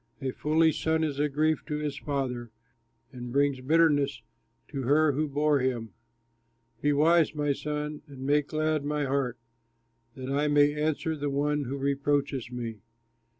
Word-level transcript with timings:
A 0.19 0.31
foolish 0.31 0.83
son 0.83 1.03
is 1.03 1.19
a 1.19 1.29
grief 1.29 1.63
to 1.67 1.75
his 1.77 1.95
father, 1.99 2.49
And 3.11 3.31
brings 3.31 3.61
bitterness 3.61 4.23
to 4.69 4.81
her 4.81 5.11
who 5.11 5.27
bore 5.27 5.59
him. 5.59 5.93
Be 6.81 6.91
wise, 6.91 7.35
my 7.35 7.53
son, 7.53 8.01
and 8.07 8.21
make 8.25 8.47
glad 8.47 8.83
my 8.83 9.05
heart, 9.05 9.37
That 10.15 10.31
I 10.31 10.47
may 10.47 10.73
answer 10.73 11.15
the 11.15 11.29
one 11.29 11.65
who 11.65 11.77
reproaches 11.77 12.49
me. 12.49 12.79